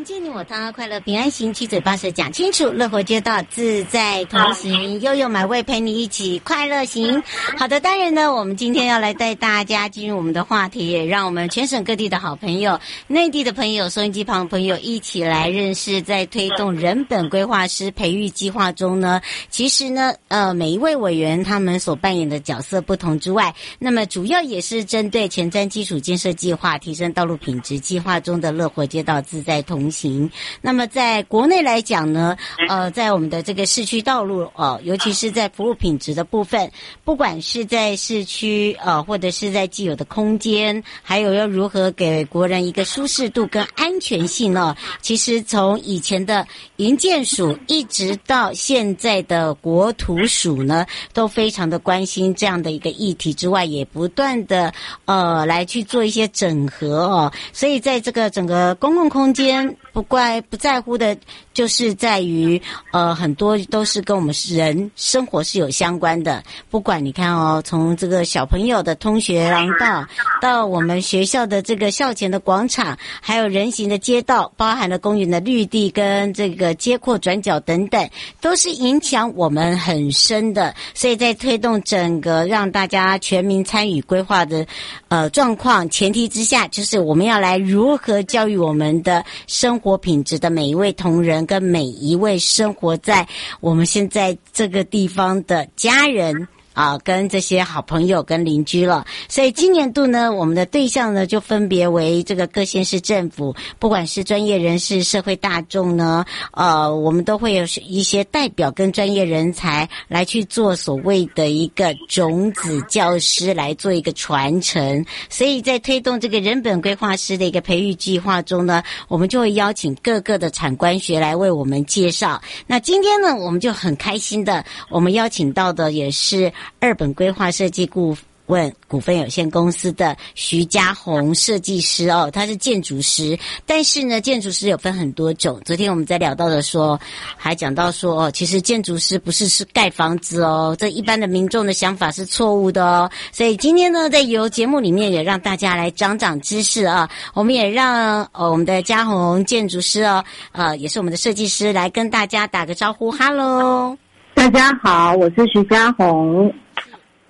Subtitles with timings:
[0.00, 7.22] 迎接你我他，快乐平安行，七嘴八舌讲清楚，乐活街道自在同行，悠悠美味陪你一起快乐行。
[7.58, 29.89] 好的，当然呢，我们今天要来带大家进入我们的话题，也让我们全省各地的好朋友、内地的朋友、收音机旁的朋友一起来认识，在推动人本规划师培育计划中呢，其实呢，呃，每一位委员他们所扮演的角色不同之外，那么主要也是针对前瞻基础建设计划、提升道路品质计划中的乐活街道自在同。
[29.90, 30.30] 同行。
[30.60, 32.36] 那么，在国内来讲呢，
[32.68, 36.70] 呃，在我们的这个市区道路哦，尤其是在服务品质的部分，
[37.04, 44.76] 不管是在市区呃，或者是在既有的空间，还有要如何给国人一个舒适度跟安全性呢？
[45.00, 46.46] 其实从以前的
[46.76, 54.72] 营建署一直到现在的国土署呢，都非常的关心这样的一个议题之外，也不断的
[55.06, 57.32] 呃来去做一些整合哦。
[57.52, 59.76] 所以在这个整个公共空间。
[59.92, 61.16] 不怪不在乎的，
[61.52, 62.60] 就是在于
[62.92, 66.42] 呃，很多都是跟我们人生活是有相关的。
[66.70, 70.06] 不管你看哦，从这个小朋友的通学廊道，
[70.40, 78.08] 到我们学校的这个校前的广场，还有人行的街道，包含了公园的绿地跟这个街廓转角等等，
[78.40, 80.74] 都是影响我们很深的。
[80.94, 84.64] 所以在推动整个让大家全民参与规划的
[85.08, 89.24] 呃状况前提之下，就是我们要来如何教育我们的。
[89.46, 93.26] 生活品质的每一位同仁，跟每一位生活在
[93.60, 96.46] 我们现在这个地方的家人。
[96.72, 115.04] 啊，跟这些好朋友跟邻居了，所以今年度呢，我们的对象呢就分别为这个各县市政府，不管是专业人士、社会大众呢，呃，我们都会有一些代表跟专业人才来去做所谓的一个种子教师，来做一个传承。
[115.28, 122.40] 所以在推动这个人本规划师的一个培育计划中呢，我们就会邀请各个的产官学来为我们介绍。
[122.68, 126.52] 那今天呢，我们就很开心的，我们邀请到的也是。
[126.78, 128.16] 二本规划设计顾
[128.46, 135.60] 问股份有限公司的徐家宏设计师哦，他是建筑师，但是呢，建筑师有分很多种。
[135.64, 136.98] 昨天我们在聊到的说，
[137.36, 143.08] 还讲到说哦，其实建筑师不是是盖房子哦，这一般的民众的想法是错误的哦。
[143.30, 153.96] 所以今天呢，在由节目里面也让大家来长长知识啊，我们也让我们的嘉宏建筑师哦，呃，也是我们的设计师来跟大家打个招呼，哈喽。
[154.34, 156.52] 大家好，我是徐嘉红。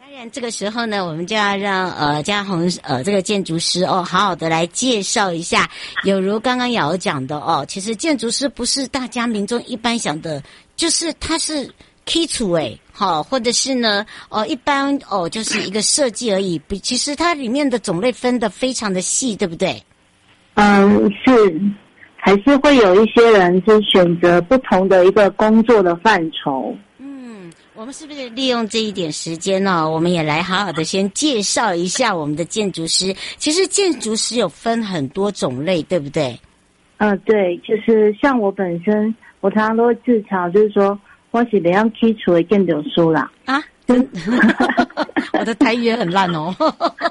[0.00, 5.68] 当然，这个时候呢，我们就要让呃嘉宏呃这个建筑师哦，好好的来介绍一下。
[6.04, 10.42] 有如刚刚瑶讲的哦，其实建筑师不是大家民众一般想的，
[10.76, 11.68] 就是他是
[12.04, 16.58] 基础哎，好，或者是呢哦一般哦就是一个设计而已。
[16.68, 19.82] 比，其实它里面的种类分的非常的细，对不对？
[20.54, 21.60] 嗯，是。
[22.22, 26.76] 还是会有一些人是选择不同的一个工作的范畴。
[27.80, 29.88] 嗯，我们是不是利用这一点时间呢？
[29.88, 33.14] 我们也来好好的先介绍一下我们的建筑师。
[33.38, 36.38] 其实建筑师有分很多种类，对不对？
[36.98, 40.98] 嗯、呃，对，就是像我本身，我常常都会自嘲，就是说
[41.30, 43.32] 我是怎样基础的建筑师啦。
[43.46, 43.62] 啊，
[45.32, 46.54] 我的台语也很烂哦。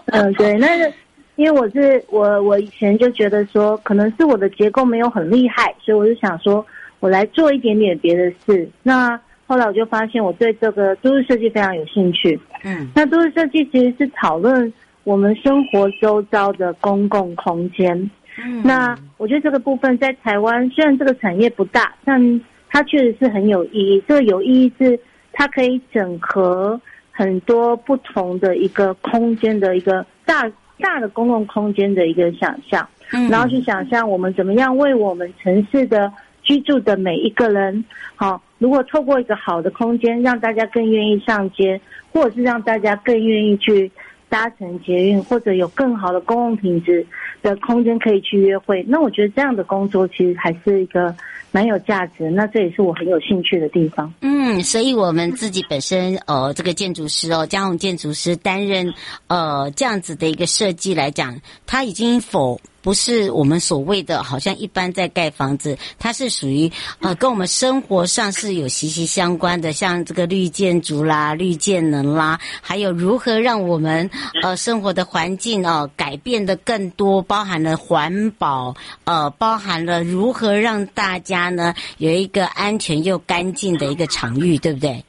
[0.05, 0.93] 嗯、 呃，对，那个。
[1.35, 6.63] 因为我是我，我以前就觉得说，可能是我的结构没有很厉害，所以我就想说，
[6.99, 8.69] 我来做一点点别的事。
[8.83, 9.17] 那
[9.49, 12.39] 后来我就发现，我对这个都市设计非常有兴趣。
[12.63, 14.71] 嗯，那都市设计其实是讨论
[15.03, 17.97] 我们生活周遭的公共空间。
[18.37, 24.03] 嗯，那我觉得这个部分在台湾，虽然这个产业不大，但它确实是很有意义。
[24.07, 24.99] 这个有意义是
[25.33, 26.79] 它可以整合
[27.11, 30.49] 很多不同的一个空间的一个大。
[30.81, 36.09] 大的公共空间的一个想象，嗯然后去想象我们怎么样为我们城市的
[36.41, 37.83] 居住的每一个人，
[38.15, 43.91] 好，如果透过一个好的空间，让大家更愿意上街，或者是让大家更愿意去
[44.29, 47.03] 搭乘捷运，或者有更好的公共品质
[47.41, 51.15] 的空间可以去约会，那我觉得这样的工作其实还是一个
[51.51, 54.13] 蛮有价值，那这也是我很有兴趣的地方。
[54.21, 58.93] 嗯，所以我们自己本身呃，这个建筑师哦，嘉鸿建筑师担任
[59.27, 62.59] 呃这样子的一个设计来讲，他已经否。
[62.81, 74.09] 不是我们所谓的，好像一般在盖房子，它是属于呃，跟我们生活上是有息息相关的，像这个绿建筑啦、绿建能啦，还有如何让我们
[74.41, 78.73] 呃生活的环境哦、改变的更多，包含了环保，
[79.03, 85.01] 呃，包含了如何让大家呢有一个安全又干净的一个场域，对不对？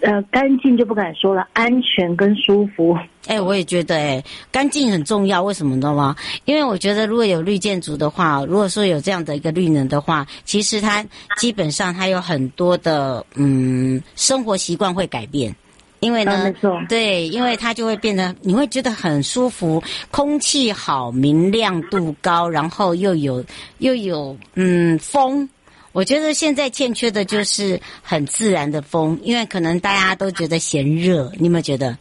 [0.00, 2.94] 呃，干净就不敢说了，安全跟舒服。
[3.26, 5.42] 哎、欸，我也觉得、欸，哎，干净很重要。
[5.42, 6.16] 为什么你知道吗？
[6.46, 11.04] 因为我觉得如果有绿建筑的话，如果说有这样的一个绿能的话，其实它
[11.36, 15.54] 基本上它有很多的嗯生活习惯会改变。
[16.02, 16.52] 因为呢，
[16.88, 23.42] 对，因为它就会变得你会觉得很舒服，空气好，明亮度高，然后又有
[23.78, 25.48] 又有嗯风。
[25.92, 31.96] 我觉得现在欠缺的就是很自然的风，因为可能大家都觉得嫌热，你有没有觉得？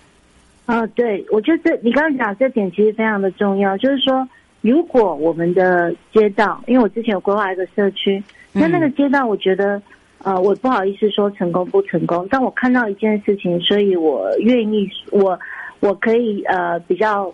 [0.66, 4.28] 啊、呃，对，我觉得你刚刚讲这点其实非常的重要，就是说，
[4.62, 9.80] 如果我们的街道，因为我之前有规划一个社区，那那个街道，我觉得，
[10.24, 15.40] 呃，我不好意思说成功不成功，但我看到一件事情，所以我愿意，我
[15.80, 17.34] 我可以呃比较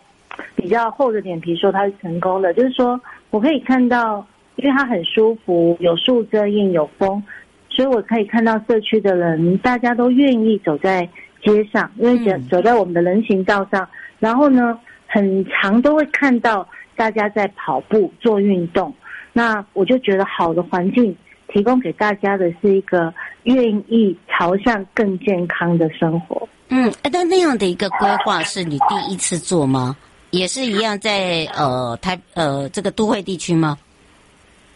[0.56, 3.00] 比较厚着脸皮说它是成功的，就是说
[3.30, 4.26] 我可以看到。
[4.60, 7.22] 因为它很舒服，有树遮荫，有风，
[7.70, 11.08] 所以我可以看到社区的人，大家都愿意走在
[11.44, 13.88] 街上，因为走走在我们的人行道上。
[14.18, 18.92] 然后呢，很长都会看到大家在跑步做运动。
[19.32, 21.16] 那我就觉得好的环境
[21.48, 23.14] 提供给大家的是一个
[23.44, 26.48] 愿意朝向更健康的生活。
[26.70, 29.96] 嗯，但那样的一个规划是你第一次做吗？
[30.32, 33.78] 也是一样在呃台呃这个都会地区吗？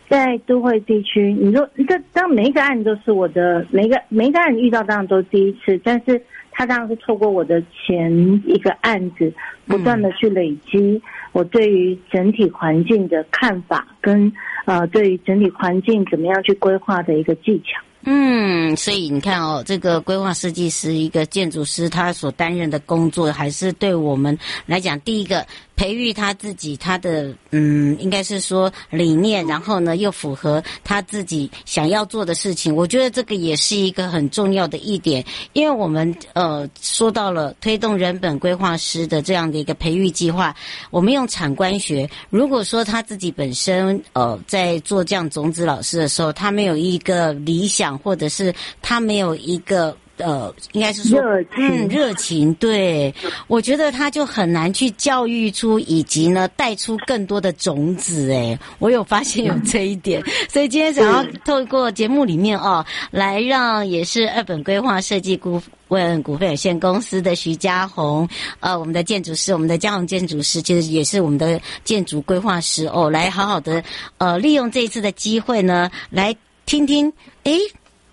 [0.07, 6.21] 在都会地区，你说这当每一个案子都是我的，每一个每一个案子遇到当然都是第一次，但是
[6.51, 8.11] 他当然是透过我的前
[8.45, 9.33] 一个案子，
[9.65, 11.01] 不断的去累积
[11.31, 14.31] 我对于整体环境的看法，跟
[14.65, 17.81] 呃对于整体环境怎么样去规划的一个技巧。
[18.03, 25.45] 嗯，所以你看哦，这个规划设计师一个建筑师，他所担任的工作，还是对我们来讲，第一个
[25.75, 32.75] 培育他自己，他的嗯，应该是说理念，然后呢又符合他自己想要做的事情。
[32.75, 35.23] 我觉得这个也是一个很重要的一点，
[35.53, 40.55] 因为我们呃说到了推动人本规划师的这样的一个培育计划，
[40.89, 47.90] 我们用产官学，如果说他自己本身呃在做这样种子老师的时候，他没有一个理想。
[47.97, 51.19] 或者是他没有一个呃，应该是说
[51.57, 52.53] 嗯，热情。
[52.55, 53.11] 对，
[53.47, 58.31] 我觉得他就很难去教育出，以及呢带出更多的种子。
[58.31, 68.29] 哎，我有发现有这一点，所以今天想要透过节目里面哦，来让也是二本规划设计顾问股份有限公司的徐家红，
[68.59, 73.83] 呃，我们的建筑师，我们的家宏建筑师，其实也是我们的建筑规划师哦，来好好的
[74.19, 76.35] 呃利用这一次的机会呢，来
[76.67, 77.11] 听听，
[77.45, 77.57] 诶。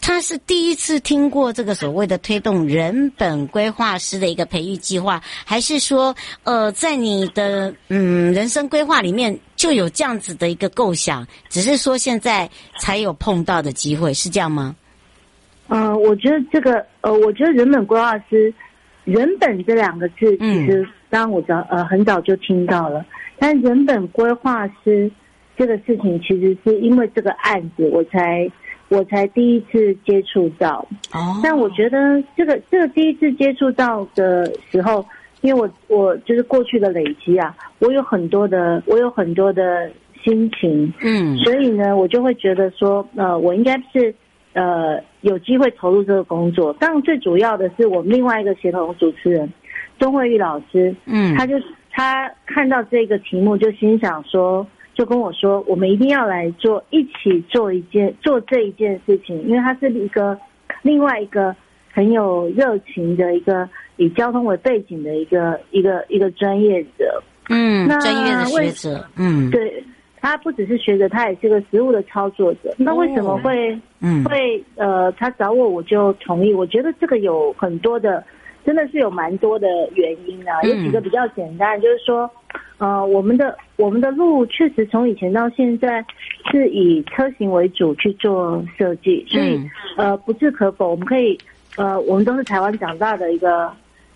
[0.08, 14.74] 他是第一次听过这个所谓的推动人本规划师的一个培育计划，还是说，呃，在你的嗯人生规划里面就有这样子的一个构想，只是说现在才有碰到的机会，是这样吗？
[15.68, 18.50] 嗯、呃，我觉得这个，呃，我觉得人本规划师，
[19.04, 23.04] 人本这两个字，其实当然我早呃很早就听到了，
[23.38, 25.10] 但人本规划师
[25.54, 28.50] 这个事情，其实是因为这个案子我才。
[28.90, 30.78] 我才第一次接触到，
[31.12, 35.04] 哦但我觉得这个这个第一次接触到的时候，
[35.42, 39.90] 因为我我就是过去的累积啊，我有很多的我有很多的
[40.24, 44.14] 心情，嗯，所以呢，我就会觉得说，呃，我应该是
[44.54, 46.72] 呃有机会投入这个工作。
[46.80, 49.52] 当然，最主要的是我们另外一个协同主持人
[49.98, 51.56] 钟慧玉老师，嗯，他就
[51.90, 54.66] 他看到这个题目，就心想说。
[54.98, 60.36] 就跟我说，我们一定要来做，一起做一件做这一件事情，因为他是一个
[60.82, 61.54] 另外一个
[61.92, 69.84] 很有热情的一个以交通为背景的一个一个一个专业者，嗯，那专业的学者，嗯，对，
[70.20, 72.74] 他不只是学者，他也是个实务的操作者。
[72.76, 76.52] 那为什么会，嗯，会呃，他找我我就同意。
[76.52, 78.24] 我觉得这个有很多的，
[78.66, 80.60] 真的是有蛮多的原因啊。
[80.64, 82.28] 有几个比较简单，就是说。
[82.78, 86.04] 呃，我们的我们的路确实从以前到现在
[86.50, 89.60] 是以车型为主去做设计，所以
[89.96, 90.90] 呃不置可否。
[90.90, 91.36] 我们可以
[91.76, 93.70] 呃，我们都是台湾长大的一个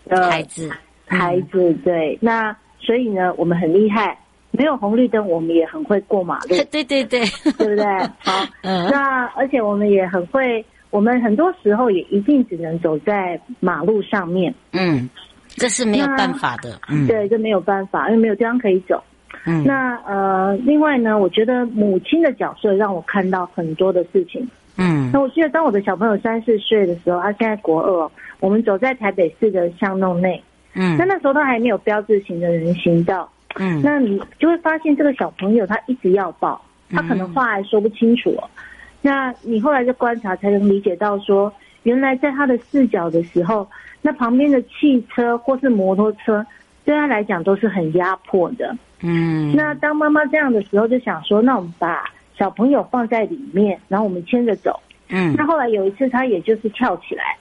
[0.08, 0.70] 呃孩子，
[1.06, 2.16] 孩子对。
[2.20, 4.16] 那所以呢，我们很厉害，
[4.52, 6.48] 没有红绿灯，我们也很会过马路。
[6.70, 7.20] 对对对，
[7.58, 7.84] 对不对？
[8.18, 14.54] 好，嗯，那而且我们也很会，我们很多时候也一定只能走在马路上面。
[14.72, 15.08] 嗯，
[15.56, 16.78] 这是没有办法的。
[16.88, 19.02] 嗯，对，这没有办法，因为没有地方可以走。
[19.44, 24.46] 嗯，那呃，另外呢，我觉得母亲的角色让我看到很多的事情。
[24.76, 30.42] 嗯，那我记得当我的小朋友三四岁的时候，他现在国二，我们走在台北市的巷弄内。
[30.74, 33.30] 嗯，那那时候他还没有标志型的人行道。
[33.56, 36.58] 嗯，那你就会发现这个小朋友他一直要抱，
[36.90, 38.48] 他可能话还说不清楚哦。
[38.54, 38.58] 嗯、
[39.02, 41.52] 那你后来就观察才能理解到说，
[41.84, 43.68] 原来在他的视角的时候，
[44.00, 46.44] 那旁边的汽车或是摩托车
[46.84, 48.76] 对他来讲都是很压迫的。
[49.00, 52.04] 嗯，那当妈妈这样的时候，就想说，那我们把
[52.36, 54.80] 小朋友放在里面，然后我们牵着走。
[55.08, 57.36] 嗯，那后来有一次他也就是跳起来，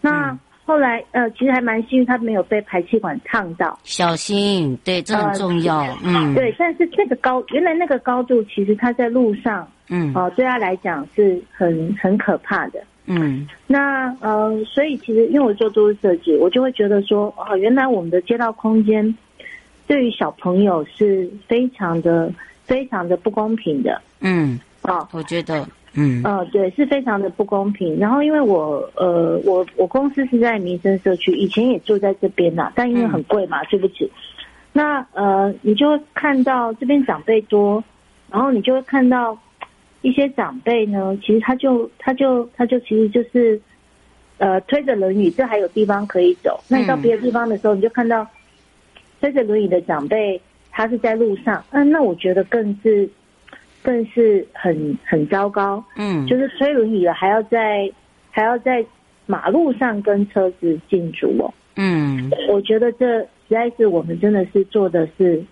[0.00, 0.38] 那。
[0.66, 3.76] 后来，呃，其实还蛮幸运，他没有被排气管烫到。
[3.82, 5.78] 小心，对，这很重要。
[5.80, 12.80] 呃、嗯，对，但是这个高，原来那个高度，其实他在路上，嗯，哦、呃，对他来讲是很很可怕的。
[13.06, 19.16] 嗯，那呃，所以其实因为我做都市设计，我就会觉得说，哦，原来我们的街道空间
[19.86, 22.32] 对于小朋友是非常的、
[22.64, 24.00] 非常的不公平的。
[24.20, 25.66] 嗯，啊、哦，我觉得。
[25.94, 27.98] 嗯，呃，对，是非常的不公平。
[27.98, 34.08] 然后，因为我，呃，我我公司是在民生社区，以前也住在这边呐，但因为很贵嘛，对不起。
[34.72, 37.82] 那呃，你就会看到这边长辈多，
[38.30, 39.36] 然后你就会看到
[40.02, 43.60] 一些长辈呢，其实他就他就他就其实就是
[44.38, 46.60] 呃推着轮椅，这还有地方可以走。
[46.68, 48.26] 那你到别的地方的时候，你就看到
[49.20, 50.40] 推着轮椅的长辈，
[50.70, 51.64] 他是在路上。
[51.70, 53.08] 嗯，那我觉得更是。
[53.82, 57.90] 更是很很糟糕，嗯，就是推轮椅了，还要在
[58.30, 58.84] 还要在
[59.24, 65.42] 马路上跟车子竞逐哦，嗯，我觉得这实在是我们真的是做的是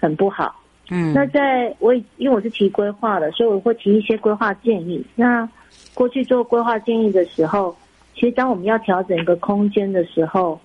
[0.00, 5.04] 很不好，嗯，那在我因为我是提规划的，所以我会提一些规划建议。
[5.14, 5.48] 那
[5.94, 7.76] 过去做规划建议的时候，
[8.14, 10.60] 其实当我们要调整一个空间的时候，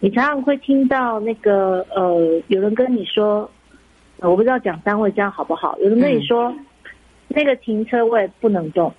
[0.00, 3.50] 你常常会听到那个呃，有人跟你说。
[4.20, 5.76] 我不知道讲单位这样好不好？
[5.80, 6.64] 有人跟你说，嗯、
[7.28, 8.90] 那个停车位不能动，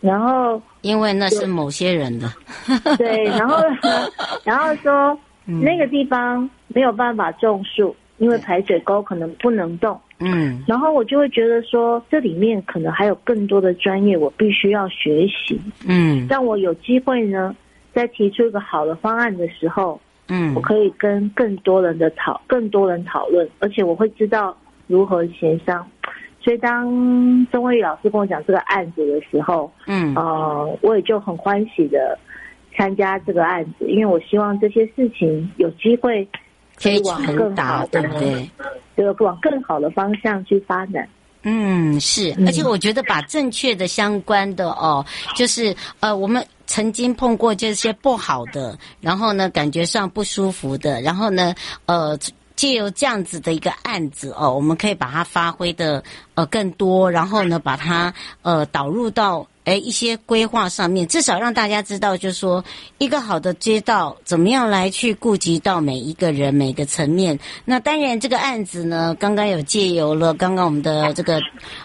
[0.00, 2.28] 然后因为那是某些人的，
[2.98, 3.56] 对，然后
[4.44, 9.98] 然后说、嗯、那个地方没有办法种树，因为排水沟可能不能动。
[10.20, 15.60] 嗯，然后我就会觉得说，这里面可能还有更多的专业，我必须要学习。
[15.86, 17.54] 嗯，让我有机会呢，
[17.92, 24.56] 在提出一个好的方案的时候，嗯，我可以跟更多人的讨，更多人讨论，而且我会知道。
[24.86, 25.82] 如何协商？
[26.42, 26.84] 所以当
[27.50, 32.18] 钟威老师跟我讲这个案子的时候，嗯，呃，我也就很欢喜的
[32.76, 36.28] 参加这个案子，因为我希望这些事情有机会
[36.80, 38.50] 可以往更好的，对不对？
[38.96, 41.08] 就往更好的方向去发展。
[41.42, 45.04] 嗯，是，而且我觉得把正确的、相关的哦，
[45.34, 51.54] 就是呃，我们曾经碰过这些不好的，然后呢，感觉上不舒服的，然后呢，
[51.86, 52.18] 呃。
[52.56, 56.00] 借由这样子的一个案子哦，我们可以把它发挥的
[56.34, 59.44] 呃更多，然后呢，把它呃导入到。
[59.64, 62.62] 诶，一些规划上面，至少让大家知道，就是说，
[62.98, 67.38] 一个好的街道怎么样来去顾及到每一个人、每个层面。
[67.64, 71.40] 那当然，这个案子呢，刚刚有借由了，刚刚我们的这个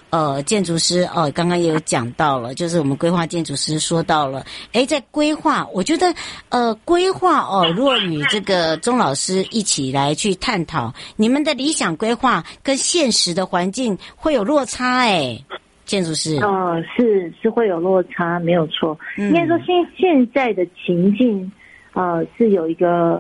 [0.10, 6.14] 呃建筑师哦，刚刚也有讲到了，就是我们规划建筑师说到了，诶，在规划，我觉得
[6.50, 15.46] 呃规划哦，若与这个钟老师一起来去探讨，你们的理想规划跟现实的环境会有落差诶。
[15.90, 18.96] 建筑师，呃，是是会有落差，没有错。
[19.18, 21.52] 应该说现现在的情境，
[21.94, 23.20] 呃，是有一个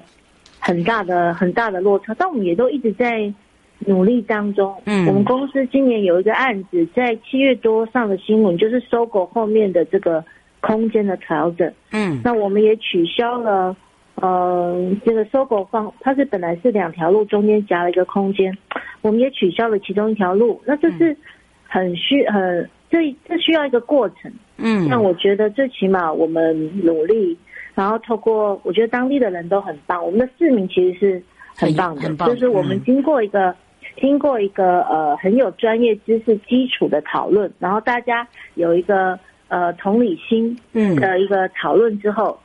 [0.60, 3.34] 很大的很大的落差，但我们也都一直在
[3.80, 4.80] 努力当中。
[4.86, 10.24] 嗯，我们公司今年有一个案子，在七月多上的新闻，就是 SOGO 后面的这个
[10.62, 11.74] 空间的调整。
[11.92, 13.76] 嗯，那我们也取消了，
[14.14, 18.56] 呃，这个 SOGO 放，它是本来是两条路中间夹了一个空间，
[19.02, 20.62] 我们也取消了其中一条路。
[20.68, 21.18] 那这是。
[21.72, 27.38] 很需很这这需要一个过程，嗯，那我觉得最起码我们努力，
[27.76, 31.24] 然后透过我觉得当地的人都很棒，我们的市民其实是
[31.56, 33.56] 很棒的，很棒，就是我们经过一个、嗯、
[34.02, 40.96] 经过一个呃很有专业知识基础的讨论，然后大家有一个呃同理心嗯。
[40.96, 42.40] 的一个讨论之后，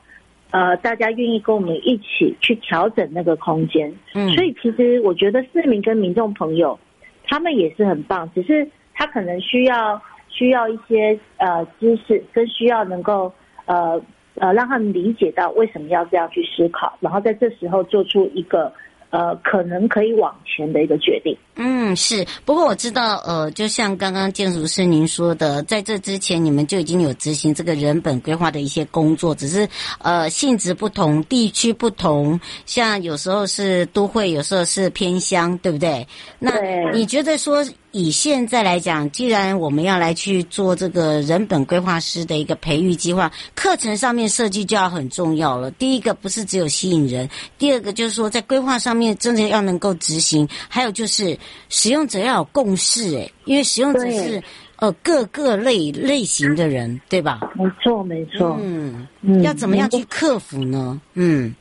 [0.50, 6.78] 嗯、呃大家愿意跟我们一起去调整那个空间，嗯，所以其实我觉得市民跟民众朋友
[7.26, 8.69] 他们也是很棒，只是。
[8.94, 13.32] 他可能需要需要一些呃知识，跟需要能够
[13.66, 14.00] 呃
[14.36, 18.72] 呃让他们理解到为什么要这样去思考，然后在这时候做出一个
[19.10, 21.36] 呃，可能可以往前的一个决定。
[21.54, 22.26] 嗯，是。
[22.44, 29.68] 不过我知道，呃，就像刚刚建筑师您说的，在这之前你们就已经有执行这个人本规划的一些工作，只是
[30.02, 36.04] 呃性质不同，地区不同，像有时候是都会，有时候是偏乡，对不对？
[36.40, 36.50] 那
[36.90, 37.64] 你觉得说？
[37.94, 45.70] 以现在来讲，既然我们要来去做这个人本规划师的一个培育计划，课程上面设计就要很重要了。
[45.70, 54.42] 第一个不是只有吸引人，第二个就是说在规划上面真的要能够执行，还有就是使用者要有共识，诶，因为使用者是
[54.80, 57.52] 呃各个类类型的人，对吧？
[57.54, 58.58] 没错，没错。
[58.60, 59.06] 嗯，
[59.44, 61.00] 要怎么样去克服呢？
[61.14, 61.54] 嗯，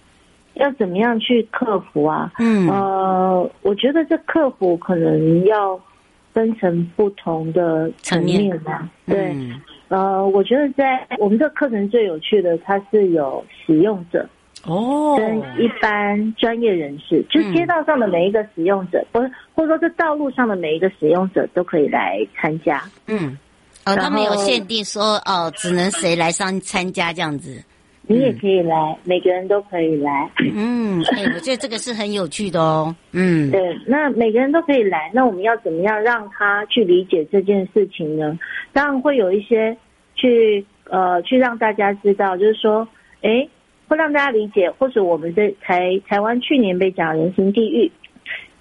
[0.55, 2.31] 要怎么样去克服啊？
[2.39, 5.79] 嗯，呃，我觉得这克服可能要。
[6.33, 8.55] 分成不同的层面。
[8.63, 14.27] 嘛，对，嗯、呃，我觉得在我们这课程最有趣的，它是有使用者。
[14.65, 22.81] 哦，跟一般专业人士，哦、就街道上的每一个使用者，或、嗯、或者说这道路上的每一个使用者都可以来参加。
[23.07, 23.37] 嗯，
[23.85, 27.61] 哦，他们有限定说哦，只能谁来上参加这样子。
[28.05, 30.29] 你也可以来，嗯、每个人都可以来。
[30.53, 32.93] 嗯，哎、欸， 我觉得这个是很有趣的哦。
[33.13, 38.37] 嗯，对，那每个人都可以来，那我们要怎么样让他去理解这件事情呢？
[38.73, 39.77] 当然会有一些
[40.15, 42.85] 去呃去让大家知道，就是说，
[43.21, 43.49] 哎、欸，
[43.87, 47.89] 会让大家理解，或者我们在台台湾去年被讲人行地狱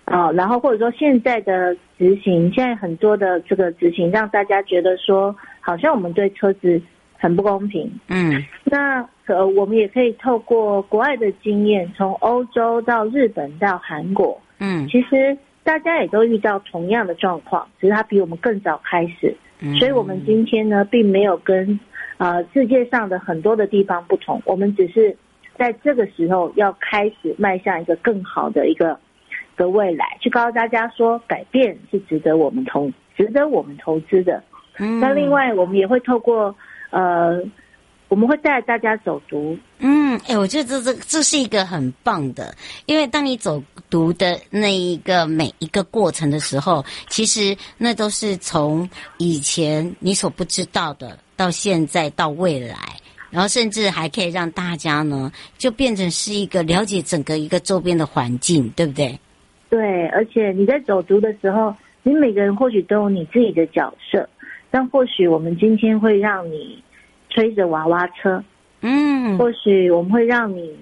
[0.04, 6.80] 啊，然后或者说现在的执行，现在很多的这个执行，让大家觉得说，好像我们对车子
[7.18, 7.90] 很不公平。
[8.06, 9.04] 嗯，那。
[9.34, 21.78] 呃，我们也可以透过国外的经验，从欧洲到日本到韩国，嗯，其实大家也都遇到同样的状况，只是它比我们更早开始，嗯，所以我们今天呢，并没有跟
[22.18, 25.16] 呃世界上的很多的地方不同，我们只是
[25.56, 28.98] 在这个时候要开始迈向一个更好的一个
[29.56, 34.42] 的未来，去告诉大家说，改变是值得我们投值得我们投资的。
[34.78, 36.54] 嗯，那另外我们也会透过
[36.90, 37.42] 呃。
[38.12, 42.54] 我们会带大家走读，嗯，哎，我觉得这这这是一个很棒的，
[42.84, 52.76] 因为当你走读的那一个每一个过程的时候，其实那都是从以前你所不知道的，到现在到未来，
[53.30, 59.18] 然后甚至还可以让大家呢，就变成是一个了解整个一个周边的环境，对不对？
[59.70, 64.28] 对，而且你在走读的时候，你每个人或许都有你自己的角色，
[64.70, 66.78] 但或许我们今天会让你。
[67.34, 68.42] 推着娃娃车，
[68.82, 70.76] 嗯，或许我们会让你，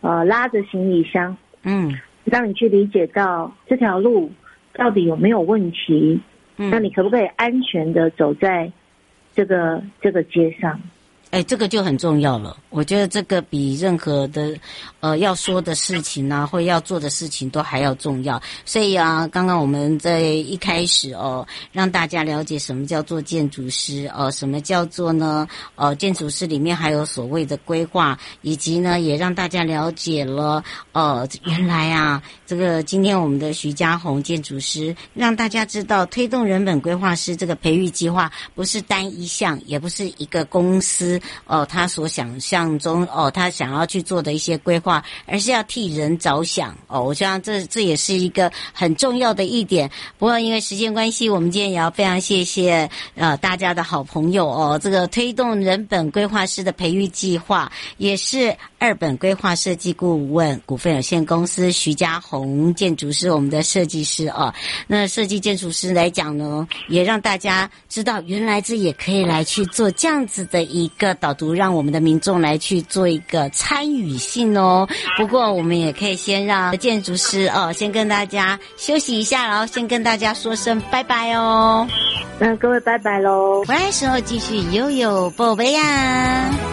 [0.00, 4.30] 呃，拉着行李箱，嗯，让你去理解到这条路
[4.72, 6.20] 到底有没有问题，
[6.56, 8.72] 嗯，那你可不可以安全的走在
[9.34, 10.80] 这个这个街上？
[11.30, 12.56] 哎，这个就很重要了。
[12.70, 14.52] 我觉得这个比任何的，
[14.98, 18.40] 呃，要说的事情啊，或要做的事情都还要重要。
[18.64, 25.46] 所以啊，刚刚我们在一开始哦，让大家了解什么叫做建筑师哦，什么叫做呢？
[25.76, 41.19] 呃，建筑师里面还有所谓的规划，以及呢，也让大家了解了，呃，原来啊，这个今天我们的徐嘉鸿建筑师让大家知道，推动人本规划师这个培育计划不是单一项，也不是一个公司。
[41.46, 47.02] 哦，他所想象中哦，他想要去做的一些规划，而是要替人着想哦。
[47.02, 49.90] 我想这这也是一个很重要的一点。
[50.18, 54.78] 不过因为时间关系，我们今天也要非常谢谢呃大家的好朋友哦。
[54.82, 64.52] 这个推动人本规划师的培育计划，也是二本规划设计顾问股份有限公司徐家红建筑师，我们的设计师哦。
[64.86, 71.09] 那设计建筑师来讲呢，也让大家知道，原来这也可以来去做这样子的一个。
[71.14, 74.88] 导读让我们的民众来去做一个参与性哦。
[75.16, 81.86] 不过我们也可以先让建筑师哦，先跟大家休息一下，然后先跟大家说声拜拜哦。
[82.38, 86.69] 那各位拜拜喽，回来时候继续悠悠宝贝呀。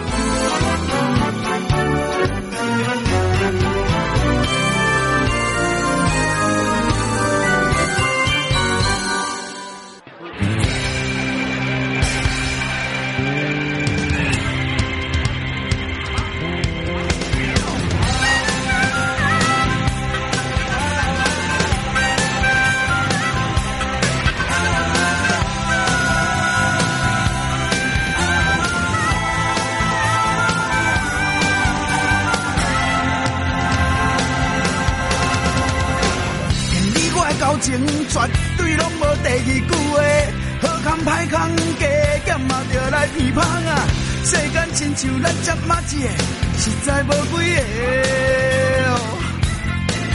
[44.78, 46.08] 亲像咱这么济个，
[46.56, 47.58] 实在无几个。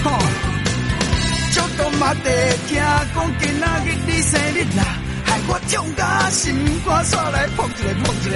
[0.06, 0.18] 吼、哦。
[2.00, 2.30] 马地
[2.68, 4.82] 听讲今仔日你生日啦，
[5.26, 8.36] 害我痛甲心肝煞来扑一个扑一个，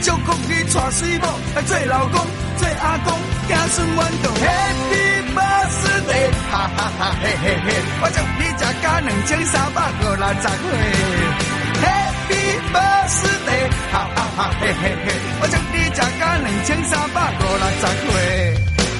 [0.00, 2.24] 祝福你娶水某来做老公，
[2.56, 3.12] 做阿公，
[3.46, 4.32] 子孙满堂。
[4.40, 4.96] Happy
[5.36, 7.68] birthday，哈哈哈嘿嘿嘿，
[8.00, 12.09] 我祝你食甲两千三百五六十岁。
[12.30, 15.06] Happy birthday，哈哈哈嘿嘿嘿，
[15.40, 18.08] 我祝你食甲两千三百五六十岁。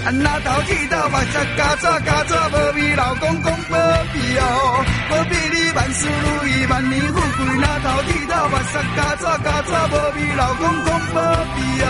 [0.04, 3.76] 啊，那头剃头目色，加纸加纸，无比老公公保
[4.12, 7.46] 庇哦，保庇你万事如意，万年富贵。
[7.60, 11.20] 那头剃头目色，加纸加纸，无比老公公保
[11.54, 11.86] 庇哦。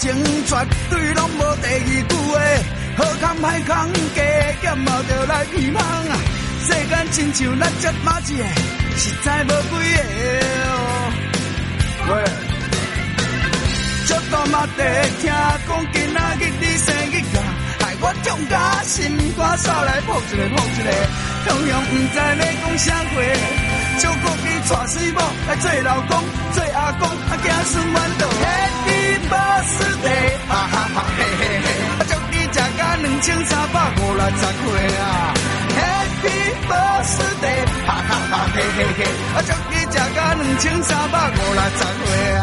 [0.02, 0.10] 情
[0.48, 0.56] 绝
[0.90, 1.78] 对拢无第二
[2.10, 2.34] 句话，
[2.98, 4.20] 好康歹康加
[4.60, 6.18] 减嘛着来鼻芳啊！
[6.66, 8.34] 世间亲像咱这马子，
[8.98, 10.02] 实在无几个。
[12.10, 12.26] 喂，
[14.08, 14.82] 祝大妈的
[15.22, 17.40] 听讲今仔日你生日啊，
[17.82, 18.98] 害我痛甲心
[19.38, 20.90] 肝煞来扑一个扑一个，
[21.46, 23.22] 同样毋知要讲啥话，
[24.02, 28.71] 祝福你娶水某来做老公，做阿公，啊子孙满堂。
[29.32, 31.66] Birthday，哈哈哈嘿嘿嘿，
[32.10, 34.64] 祝你食甲两千三百五六十岁
[34.98, 35.02] 啊
[35.72, 36.28] ！Happy
[36.68, 39.00] birthday，哈哈哈嘿嘿嘿，
[39.36, 42.40] 我祝你食甲两千三百五六十岁啊！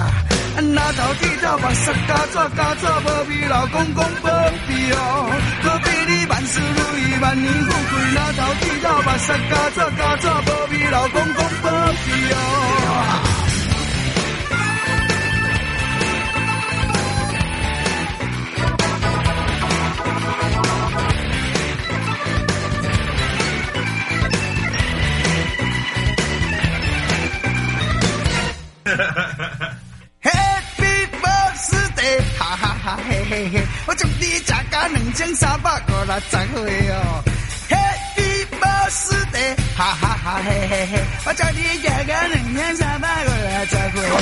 [0.60, 4.28] 那头剃头目色加纸加纸，无比老公公保
[4.66, 5.30] 庇哦，
[5.64, 7.92] 保庇你万事如意，万年富贵。
[8.14, 12.87] 那头剃头目色加纸加纸，无比老公公保庇哦。
[33.28, 37.22] 嘿嘿，我祝你食甲两千三百五六十岁哦。
[37.68, 44.16] Happy birthday，哈哈哈嘿嘿嘿，我祝你食甲两千三百五六十岁啊。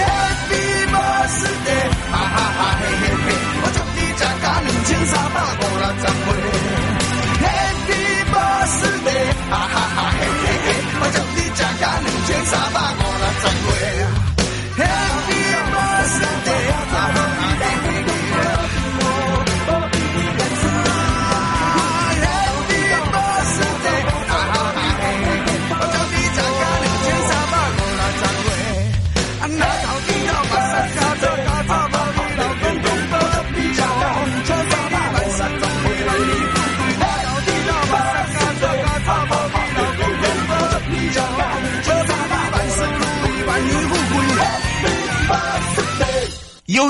[0.00, 3.28] Happy birthday，哈哈哈嘿嘿嘿，
[3.60, 6.26] 我祝你食甲两千三百五六十岁。
[7.44, 7.92] Happy
[8.32, 10.66] birthday，哈哈哈嘿嘿嘿，
[10.98, 13.04] 我祝你食甲两千三百五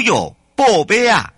[0.04, 1.32] 哟宝贝啊，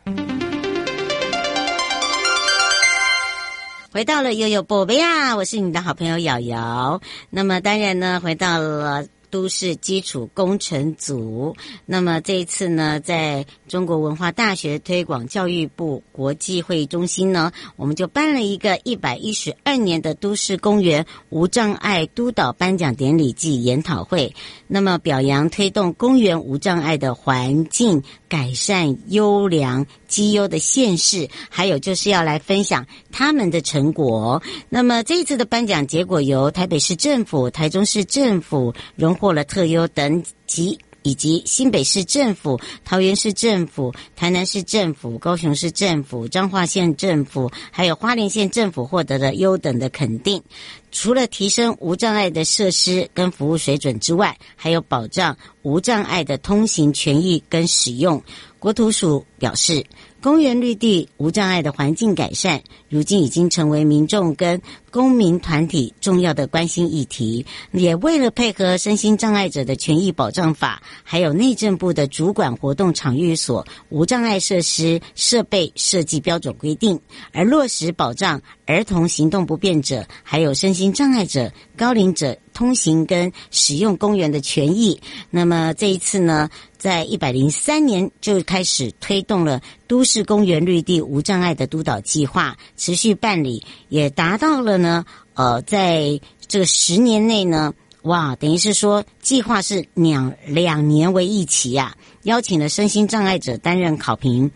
[3.92, 7.00] 回到了悠悠宝贝啊，我是你的好朋友瑶瑶。
[7.30, 9.06] 那么当然呢，回到了。
[9.28, 24.34] 都市基础工程组，那么这一次呢，在中国文化大学推广教育部国际会议中心呢，我们就办了一个一百一十二年的都市公园无障碍督导颁奖典礼暨研讨会。
[24.66, 34.42] 那么表扬推动公园无障碍的环境改善优良绩优的县市，还有就是要来分享他们的成果。
[34.68, 39.36] 那么这一次的颁奖结果由台北市政府、台中市政府荣获。
[39.36, 50.42] 了特优等级，以及新北市政府、桃园市政府、台南市政府、高雄市政府、彰化县政府，还有花莲县政府获得了优等的肯定。
[50.90, 58.20] 除了提升无障碍的设施跟服务水准之外，还有保障无障碍的通行权益跟使用。
[58.58, 59.84] 国土署表示，
[60.20, 67.44] 公园绿地无障碍的环境改善，如今已经成为民众跟公民团体重要的关心议题。
[67.72, 76.98] 也为了配合身心障碍者的权益保障法，还有内政部的主管活动场域所无障碍设施设备设计标准规定，
[77.32, 85.00] 而落实保障儿童行动不便者，还有身心障碍者、高龄者通行跟使用公园的权益。
[85.30, 95.04] 那么这一次呢，在一百零三年就开始推动了都市公园绿地无障碍的督导计划，持续办理，也达到了呢。
[95.34, 104.48] 呃，在这个十年内呢，哇，等于是说计划是两两年为一期啊，邀请了身心障碍者担任考评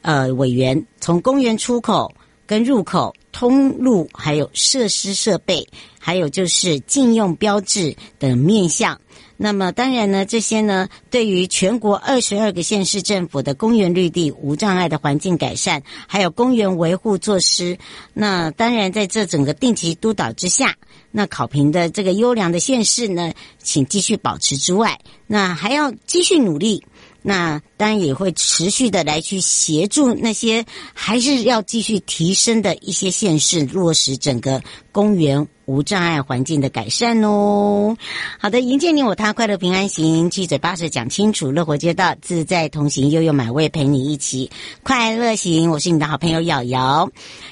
[0.00, 2.14] 呃委员，从公园出口
[2.46, 5.66] 跟入口通路，还有设施设备，
[5.98, 8.96] 还有就是禁用标志等面向。
[9.44, 17.76] 那么当然呢，这些呢，对于全国二十二个县市政府的公园绿地无障碍的环境改善，还有公园维护措施，
[18.14, 20.76] 那当然在这整个定期督导之下，
[21.10, 26.84] 那考评的这个优良的县市呢，请继续保持之外，那还要继续努力。
[27.22, 37.96] 那当然也会持续的来去协助那些还是要继续提升的一些县市落实整个公园无障碍环境的改善哦。
[38.38, 44.50] 好的，迎接你我他，快乐平安行，七嘴八舌讲清楚，乐活街道自在同行，悠悠美味陪你一起
[44.82, 45.70] 快乐行。
[45.70, 47.08] 我是你的好朋友瑶瑶。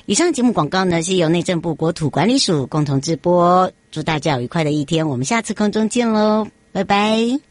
[0.06, 7.49] 以上节目广告呢是由内政部国土管理署共同直播，祝大家有愉快的一天，我们下次空中见喽，拜拜。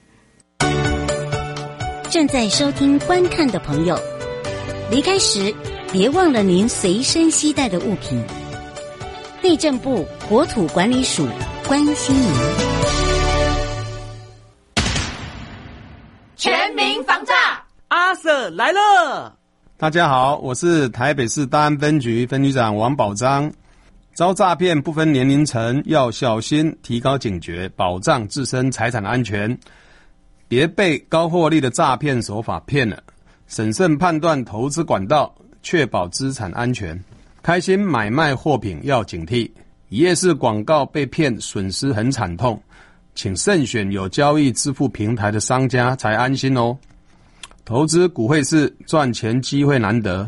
[2.10, 3.96] 正在收听、观看的朋友，
[4.90, 5.54] 离开时
[5.92, 8.20] 别忘了您随身携带的物品。
[9.44, 11.28] 内政部国土管理署
[11.68, 12.32] 关心您。
[16.36, 17.36] 全民防诈，
[17.90, 19.38] 阿 Sir 来了！
[19.78, 23.52] 大家好，我是台北市大安分局分局长王宝章。
[24.16, 29.56] 遭诈骗不分年龄层，要小心，提高警觉，保障自身财产安全。
[30.50, 33.02] 别被高获利的诈骗手法骗了，
[33.46, 37.00] 审慎判断投资管道，确保资产安全。
[37.44, 39.50] 开心买卖货品要警惕，
[39.90, 42.60] 一夜式广告被骗，损失很惨痛，
[43.14, 46.76] 请慎选有交易支付平台的商家才安心哦。
[47.64, 50.28] 投资股汇市赚钱机会难得，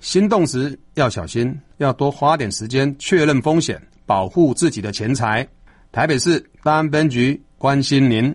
[0.00, 5.48] 心动时要小心，要多花点时间确认风险，保护自己的钱财。
[5.90, 8.34] 台北市大安分局关心您。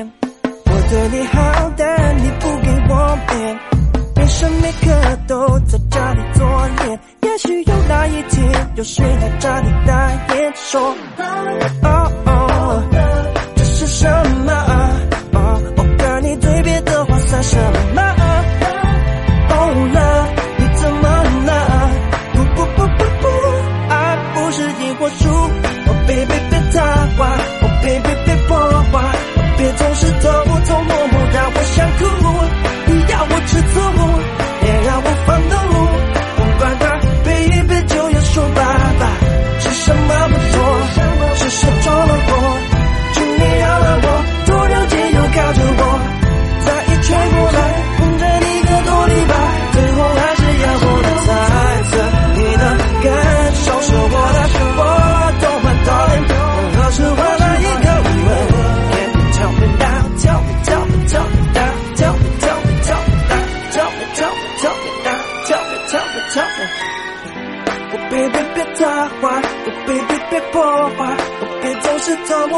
[0.00, 3.58] 我对你好但你不给我面
[4.16, 6.46] 每时每刻都在家里作
[6.78, 7.00] 脸？
[7.22, 10.94] 也许有那一天有谁来找你打眼说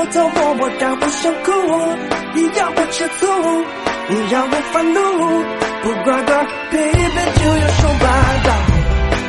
[0.05, 1.51] 偷偷摸摸让我想哭，
[2.35, 3.27] 你要我吃醋，
[4.09, 4.97] 你让我发怒，
[5.83, 8.05] 不乖乖，baby 就要说拜
[8.45, 8.49] 拜。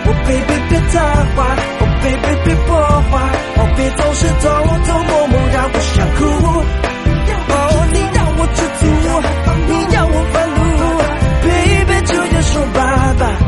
[0.05, 1.37] oh, baby 别太坏
[1.79, 3.13] ，oh, baby 别破坏
[3.57, 4.43] ，oh, 别总是偷
[4.85, 6.19] 偷摸摸让我想哭。
[7.47, 8.83] 哦、oh, 你让我吃醋，
[9.67, 10.59] 你让我发怒
[11.41, 12.77] ，baby 就要说拜
[13.19, 13.44] 拜。